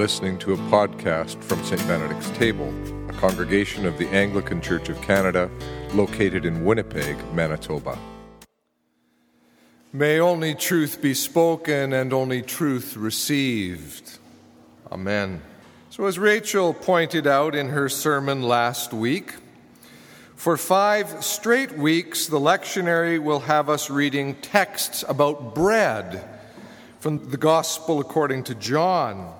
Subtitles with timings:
[0.00, 1.78] listening to a podcast from St.
[1.86, 2.72] Benedict's Table,
[3.10, 5.50] a congregation of the Anglican Church of Canada
[5.92, 7.98] located in Winnipeg, Manitoba.
[9.92, 14.18] May only truth be spoken and only truth received.
[14.90, 15.42] Amen.
[15.90, 19.34] So, as Rachel pointed out in her sermon last week,
[20.34, 26.26] for five straight weeks, the lectionary will have us reading texts about bread
[27.00, 29.34] from the Gospel according to John.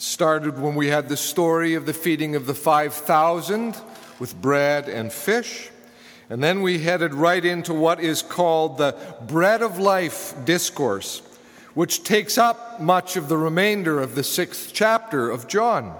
[0.00, 3.76] Started when we had the story of the feeding of the 5,000
[4.18, 5.68] with bread and fish.
[6.30, 8.96] And then we headed right into what is called the
[9.28, 11.20] Bread of Life discourse,
[11.74, 15.94] which takes up much of the remainder of the sixth chapter of John.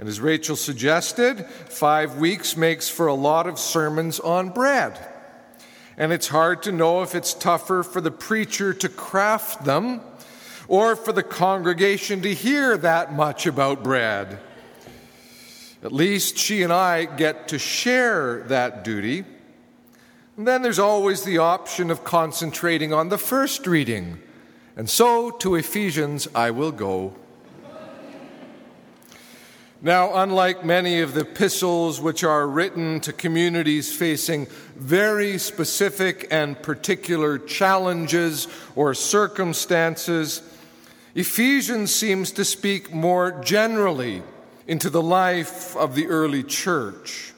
[0.00, 4.98] And as Rachel suggested, five weeks makes for a lot of sermons on bread
[5.98, 10.00] and it's hard to know if it's tougher for the preacher to craft them
[10.68, 14.38] or for the congregation to hear that much about bread.
[15.82, 19.24] At least she and I get to share that duty.
[20.36, 24.20] And then there's always the option of concentrating on the first reading.
[24.76, 27.14] And so to Ephesians I will go.
[29.80, 36.60] Now, unlike many of the epistles which are written to communities facing very specific and
[36.60, 40.42] particular challenges or circumstances,
[41.18, 44.22] Ephesians seems to speak more generally
[44.68, 47.32] into the life of the early church.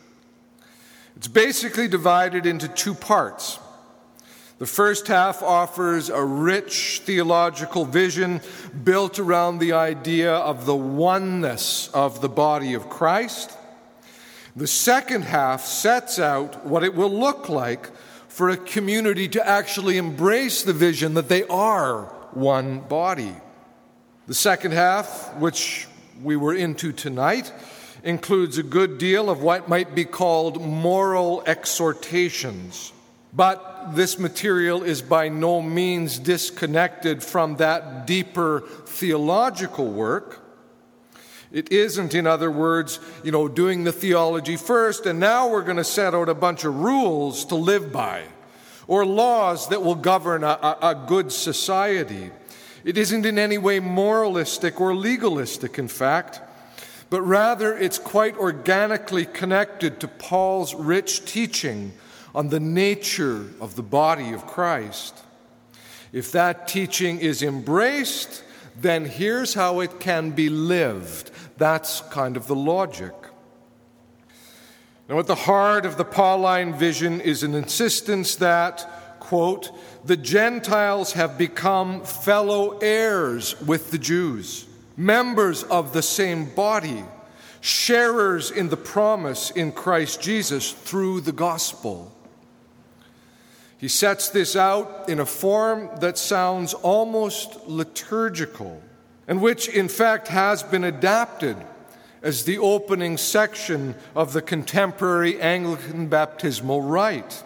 [1.17, 3.59] It's basically divided into two parts.
[4.59, 8.43] The first half offers a rich theological vision
[8.85, 13.57] built around the idea of the oneness of the body of Christ.
[14.55, 17.89] The second half sets out what it will look like
[18.29, 22.03] for a community to actually embrace the vision that they are
[22.35, 23.37] one body.
[24.31, 25.89] The second half, which
[26.23, 27.53] we were into tonight,
[28.05, 32.93] includes a good deal of what might be called moral exhortations.
[33.33, 40.41] But this material is by no means disconnected from that deeper theological work.
[41.51, 45.77] It isn't, in other words, you know, doing the theology first, and now we're going
[45.77, 48.23] to set out a bunch of rules to live by
[48.87, 52.31] or laws that will govern a, a, good society.
[52.85, 56.41] It isn't in any way moralistic or legalistic, in fact,
[57.11, 61.93] but rather it's quite organically connected to Paul's rich teaching
[62.35, 65.19] on the nature of the body of Christ.
[66.13, 68.45] If that teaching is embraced,
[68.81, 71.31] then here's how it can be lived.
[71.59, 73.13] That's kind of the logic.
[75.09, 78.89] Now, at the heart of the Pauline vision is an insistence that,
[79.31, 79.71] quote,
[80.05, 87.05] the Gentiles have become fellow heirs with the Jews, members of the same body,
[87.61, 92.11] sharers in the promise in Christ Jesus through the gospel.
[93.79, 98.83] He sets this out in a form that sounds almost liturgical,
[99.29, 101.57] and which in fact has been adapted
[102.21, 107.45] as the opening section of the contemporary Anglican baptismal rite.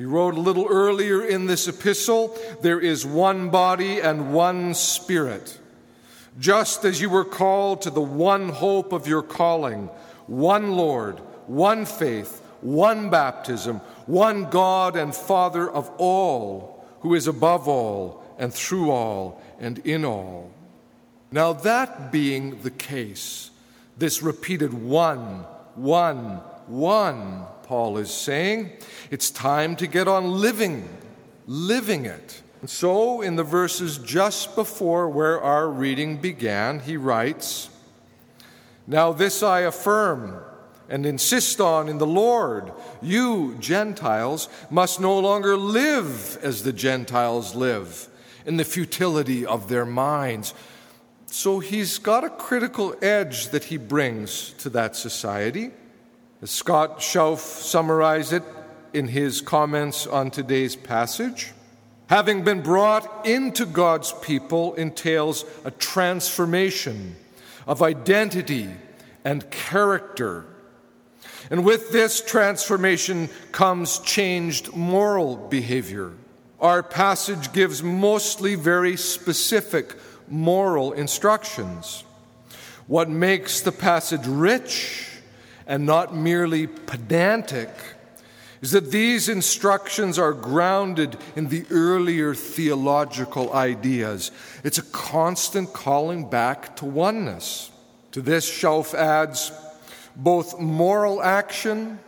[0.00, 5.58] He wrote a little earlier in this epistle there is one body and one spirit.
[6.38, 9.90] Just as you were called to the one hope of your calling,
[10.26, 17.68] one Lord, one faith, one baptism, one God and Father of all, who is above
[17.68, 20.50] all and through all and in all.
[21.30, 23.50] Now, that being the case,
[23.98, 25.44] this repeated one,
[25.74, 28.72] one, one, Paul is saying,
[29.12, 30.88] it's time to get on living,
[31.46, 32.42] living it.
[32.62, 37.70] And so, in the verses just before where our reading began, he writes,
[38.88, 40.42] Now this I affirm
[40.88, 42.72] and insist on in the Lord.
[43.00, 48.08] You, Gentiles, must no longer live as the Gentiles live,
[48.46, 50.54] in the futility of their minds.
[51.26, 55.70] So he's got a critical edge that he brings to that society.
[56.42, 58.42] As Scott Shauf summarized it
[58.92, 61.52] in his comments on today's passage,
[62.08, 67.16] having been brought into God's people entails a transformation
[67.66, 68.68] of identity
[69.24, 70.46] and character
[71.50, 76.12] and with this transformation comes changed moral behavior.
[76.60, 79.96] Our passage gives mostly very specific
[80.28, 82.04] moral instructions.
[82.86, 85.09] What makes the passage rich
[85.70, 87.70] and not merely pedantic
[88.60, 94.32] is that these instructions are grounded in the earlier theological ideas.
[94.64, 97.70] It's a constant calling back to oneness.
[98.10, 99.52] To this, Shauf adds
[100.16, 102.00] both moral action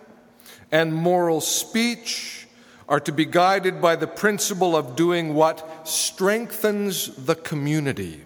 [0.72, 2.48] and moral speech
[2.88, 8.22] are to be guided by the principle of doing what strengthens the community.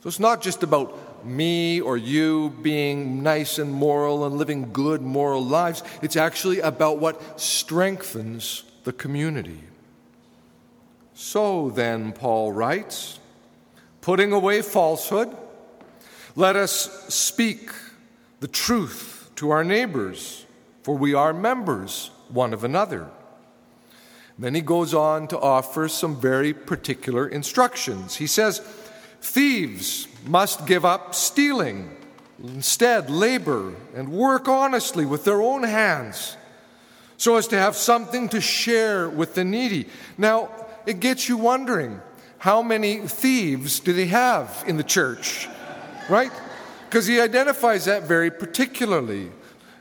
[0.00, 5.02] So it's not just about me or you being nice and moral and living good
[5.02, 5.82] moral lives.
[6.02, 9.60] It's actually about what strengthens the community.
[11.14, 13.18] So then, Paul writes,
[14.00, 15.36] putting away falsehood,
[16.36, 17.70] let us speak
[18.40, 20.46] the truth to our neighbors,
[20.82, 23.10] for we are members one of another.
[24.38, 28.16] Then he goes on to offer some very particular instructions.
[28.16, 28.62] He says,
[29.20, 31.96] Thieves must give up stealing,
[32.42, 36.36] instead, labor and work honestly with their own hands
[37.16, 39.88] so as to have something to share with the needy.
[40.16, 40.50] Now,
[40.86, 42.00] it gets you wondering
[42.38, 45.48] how many thieves do they have in the church?
[46.08, 46.30] Right?
[46.88, 49.30] Because he identifies that very particularly.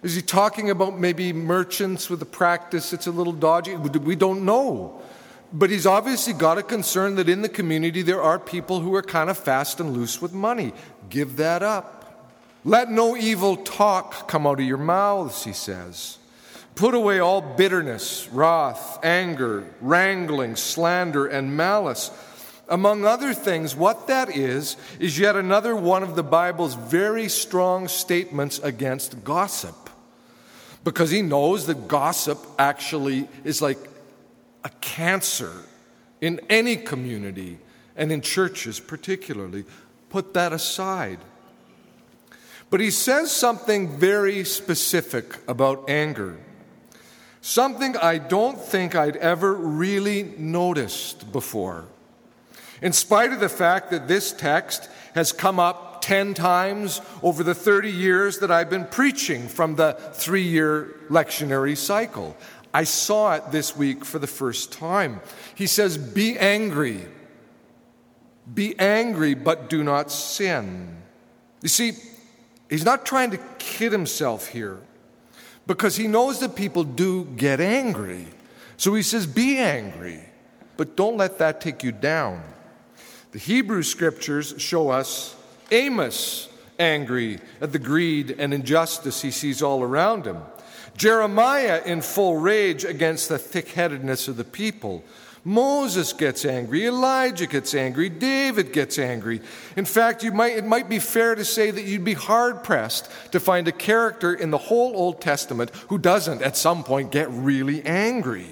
[0.01, 3.75] Is he talking about maybe merchants with a practice that's a little dodgy?
[3.75, 5.01] We don't know.
[5.53, 9.01] But he's obviously got a concern that in the community there are people who are
[9.01, 10.73] kind of fast and loose with money.
[11.09, 11.97] Give that up.
[12.65, 16.17] Let no evil talk come out of your mouths, he says.
[16.75, 22.11] Put away all bitterness, wrath, anger, wrangling, slander, and malice.
[22.69, 27.87] Among other things, what that is, is yet another one of the Bible's very strong
[27.87, 29.89] statements against gossip.
[30.83, 33.77] Because he knows that gossip actually is like
[34.63, 35.63] a cancer
[36.21, 37.59] in any community
[37.95, 39.65] and in churches particularly.
[40.09, 41.19] Put that aside.
[42.69, 46.37] But he says something very specific about anger.
[47.41, 51.85] Something I don't think I'd ever really noticed before.
[52.81, 57.55] In spite of the fact that this text has come up 10 times over the
[57.55, 62.37] 30 years that I've been preaching from the three year lectionary cycle,
[62.73, 65.21] I saw it this week for the first time.
[65.55, 67.05] He says, Be angry.
[68.53, 70.97] Be angry, but do not sin.
[71.61, 71.93] You see,
[72.69, 74.79] he's not trying to kid himself here
[75.65, 78.27] because he knows that people do get angry.
[78.77, 80.21] So he says, Be angry,
[80.77, 82.41] but don't let that take you down.
[83.31, 85.35] The Hebrew scriptures show us
[85.71, 86.49] Amos
[86.79, 90.37] angry at the greed and injustice he sees all around him.
[90.97, 95.03] Jeremiah in full rage against the thick headedness of the people.
[95.45, 99.39] Moses gets angry, Elijah gets angry, David gets angry.
[99.77, 103.09] In fact, you might, it might be fair to say that you'd be hard pressed
[103.31, 107.29] to find a character in the whole Old Testament who doesn't at some point get
[107.29, 108.47] really angry.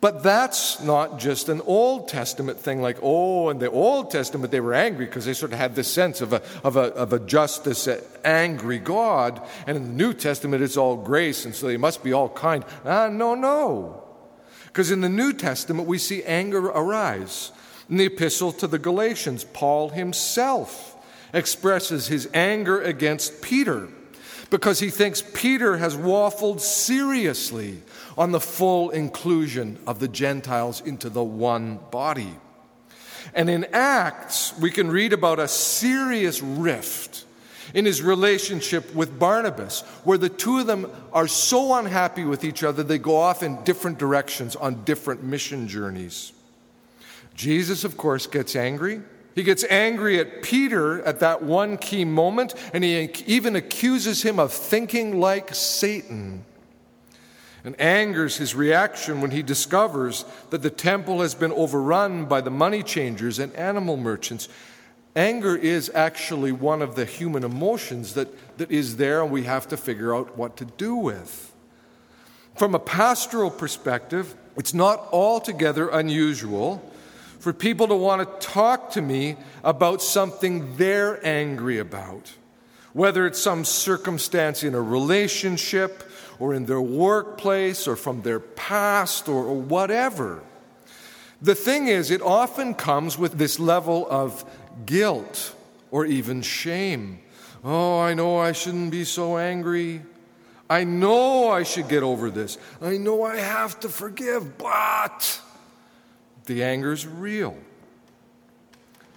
[0.00, 4.60] But that's not just an Old Testament thing, like, oh, in the Old Testament they
[4.60, 7.18] were angry because they sort of had this sense of a, of, a, of a
[7.18, 7.88] justice,
[8.24, 9.42] angry God.
[9.66, 12.64] And in the New Testament it's all grace, and so they must be all kind.
[12.84, 14.04] Ah, no, no.
[14.66, 17.50] Because in the New Testament we see anger arise.
[17.90, 20.94] In the epistle to the Galatians, Paul himself
[21.32, 23.88] expresses his anger against Peter
[24.50, 27.82] because he thinks Peter has waffled seriously
[28.16, 32.34] on the full inclusion of the Gentiles into the one body.
[33.34, 37.24] And in Acts, we can read about a serious rift
[37.74, 42.64] in his relationship with Barnabas, where the two of them are so unhappy with each
[42.64, 46.32] other, they go off in different directions on different mission journeys.
[47.34, 49.02] Jesus, of course, gets angry.
[49.38, 54.40] He gets angry at Peter at that one key moment, and he even accuses him
[54.40, 56.44] of thinking like Satan
[57.62, 62.50] and angers his reaction when he discovers that the temple has been overrun by the
[62.50, 64.48] money changers and animal merchants.
[65.14, 69.68] Anger is actually one of the human emotions that, that is there, and we have
[69.68, 71.54] to figure out what to do with.
[72.56, 76.82] From a pastoral perspective, it's not altogether unusual
[77.38, 82.32] for people to want to talk to me about something they're angry about,
[82.92, 86.04] whether it's some circumstance in a relationship
[86.38, 90.42] or in their workplace or from their past or, or whatever.
[91.40, 94.44] The thing is, it often comes with this level of
[94.86, 95.54] guilt
[95.90, 97.20] or even shame.
[97.62, 100.02] Oh, I know I shouldn't be so angry.
[100.70, 102.58] I know I should get over this.
[102.82, 105.40] I know I have to forgive, but
[106.48, 107.56] the anger's real.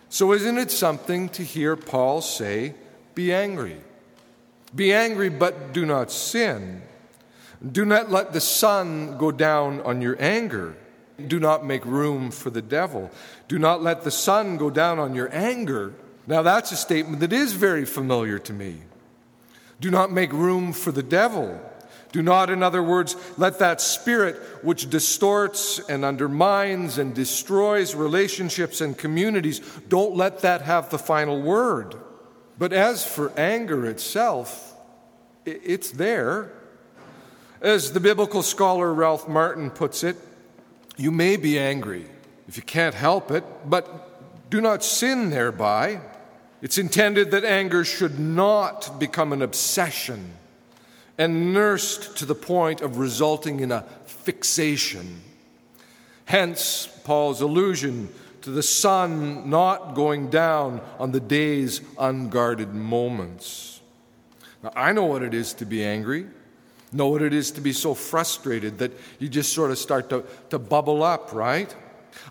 [0.09, 2.75] So, isn't it something to hear Paul say,
[3.15, 3.77] Be angry?
[4.75, 6.83] Be angry, but do not sin.
[7.69, 10.75] Do not let the sun go down on your anger.
[11.27, 13.11] Do not make room for the devil.
[13.47, 15.93] Do not let the sun go down on your anger.
[16.25, 18.81] Now, that's a statement that is very familiar to me.
[19.79, 21.59] Do not make room for the devil.
[22.11, 28.81] Do not, in other words, let that spirit which distorts and undermines and destroys relationships
[28.81, 31.95] and communities, don't let that have the final word.
[32.57, 34.75] But as for anger itself,
[35.45, 36.51] it's there.
[37.61, 40.17] As the biblical scholar Ralph Martin puts it,
[40.97, 42.07] you may be angry
[42.47, 46.01] if you can't help it, but do not sin thereby.
[46.61, 50.33] It's intended that anger should not become an obsession
[51.21, 55.21] and nursed to the point of resulting in a fixation.
[56.25, 58.09] Hence, Paul's allusion
[58.41, 63.81] to the sun not going down on the day's unguarded moments.
[64.63, 66.25] Now, I know what it is to be angry,
[66.91, 70.25] know what it is to be so frustrated that you just sort of start to,
[70.49, 71.71] to bubble up, right?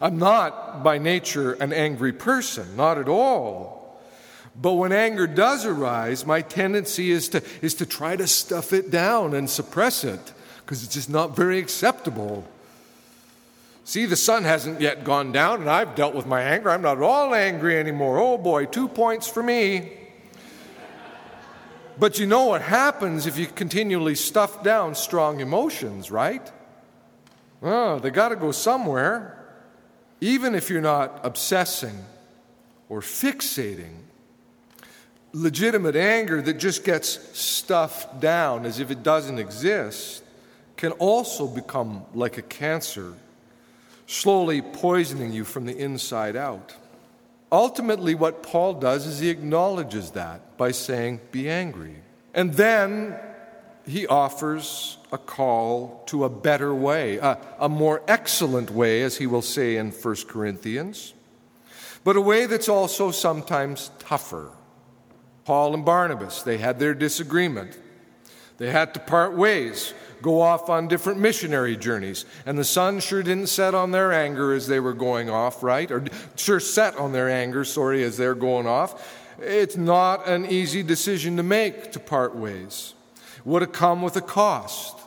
[0.00, 3.79] I'm not by nature an angry person, not at all.
[4.60, 8.90] But when anger does arise, my tendency is to, is to try to stuff it
[8.90, 12.46] down and suppress it because it's just not very acceptable.
[13.84, 16.70] See, the sun hasn't yet gone down, and I've dealt with my anger.
[16.70, 18.18] I'm not at all angry anymore.
[18.18, 19.92] Oh boy, two points for me.
[21.98, 26.50] But you know what happens if you continually stuff down strong emotions, right?
[27.62, 29.36] Oh, they got to go somewhere.
[30.20, 32.04] Even if you're not obsessing
[32.90, 34.04] or fixating
[35.32, 40.24] legitimate anger that just gets stuffed down as if it doesn't exist
[40.76, 43.14] can also become like a cancer,
[44.06, 46.74] slowly poisoning you from the inside out.
[47.52, 51.96] Ultimately, what Paul does is he acknowledges that by saying, Be angry.
[52.32, 53.18] And then
[53.86, 59.26] he offers a call to a better way, a, a more excellent way, as he
[59.26, 61.12] will say in 1 Corinthians,
[62.04, 64.50] but a way that's also sometimes tougher
[65.44, 67.78] Paul and Barnabas, they had their disagreement.
[68.58, 72.26] They had to part ways, go off on different missionary journeys.
[72.44, 75.90] And the sun sure didn't set on their anger as they were going off, right?
[75.90, 76.04] Or
[76.36, 79.18] sure set on their anger, sorry, as they're going off.
[79.40, 82.92] It's not an easy decision to make to part ways.
[83.46, 84.98] Would it come with a cost?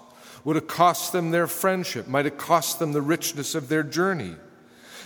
[0.44, 2.08] Would it cost them their friendship?
[2.08, 4.36] Might it cost them the richness of their journey?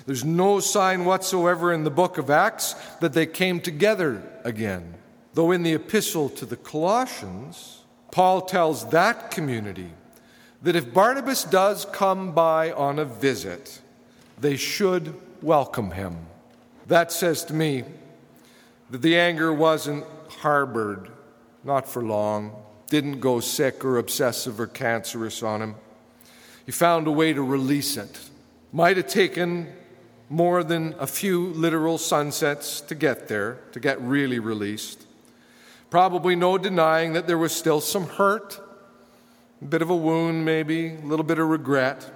[0.05, 4.93] There's no sign whatsoever in the book of Acts that they came together again.
[5.38, 9.91] Though in the epistle to the Colossians, Paul tells that community
[10.63, 13.79] that if Barnabas does come by on a visit,
[14.41, 15.13] they should
[15.44, 16.25] welcome him.
[16.88, 17.84] That says to me
[18.89, 21.12] that the anger wasn't harbored,
[21.63, 22.56] not for long,
[22.89, 25.75] didn't go sick or obsessive or cancerous on him.
[26.65, 28.27] He found a way to release it.
[28.74, 29.72] Might have taken
[30.29, 35.03] more than a few literal sunsets to get there, to get really released.
[35.89, 38.60] Probably no denying that there was still some hurt,
[39.62, 42.12] a bit of a wound, maybe, a little bit of regret.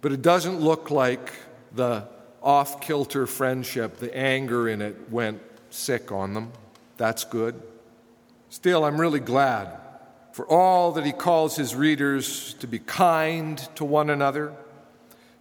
[0.00, 1.32] But it doesn't look like
[1.72, 2.08] the
[2.42, 5.40] off kilter friendship, the anger in it went
[5.70, 6.52] sick on them.
[6.96, 7.60] That's good.
[8.48, 9.76] Still, I'm really glad
[10.32, 14.52] for all that he calls his readers to be kind to one another,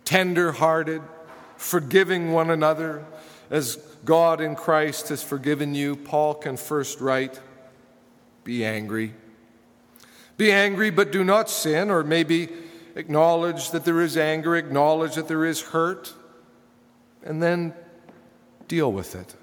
[0.04, 1.02] tender hearted,
[1.58, 3.06] forgiving one another,
[3.50, 7.40] as God in Christ has forgiven you, Paul can first write,
[8.44, 9.14] Be angry.
[10.38, 12.50] Be angry, but do not sin, or maybe
[12.96, 16.14] acknowledge that there is anger, acknowledge that there is hurt,
[17.24, 17.74] and then
[18.68, 19.36] deal with it.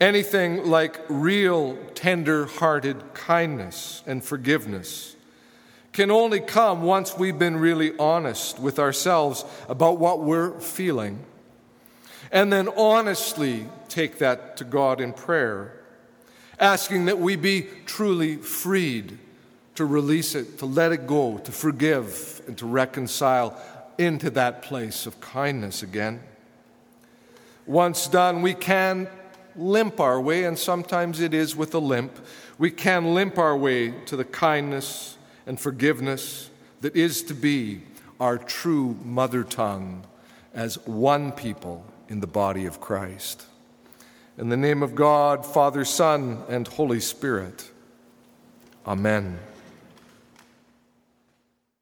[0.00, 5.16] Anything like real tender hearted kindness and forgiveness
[5.92, 11.24] can only come once we've been really honest with ourselves about what we're feeling
[12.30, 15.80] and then honestly take that to God in prayer,
[16.58, 19.18] asking that we be truly freed
[19.74, 23.60] to release it, to let it go, to forgive, and to reconcile
[23.98, 26.20] into that place of kindness again.
[27.66, 29.08] Once done, we can
[29.54, 32.12] limp our way, and sometimes it is with a limp.
[32.58, 37.82] We can limp our way to the kindness and forgiveness that is to be
[38.20, 40.04] our true mother tongue
[40.54, 43.46] as one people in the body of Christ.
[44.38, 47.70] In the name of God, Father, Son, and Holy Spirit.
[48.86, 49.38] Amen.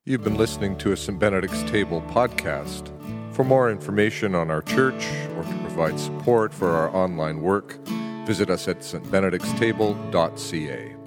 [0.05, 1.19] You've been listening to a St.
[1.19, 2.91] Benedict's Table podcast.
[3.35, 7.79] For more information on our church or to provide support for our online work,
[8.25, 11.04] visit us at stbenedictstable.ca.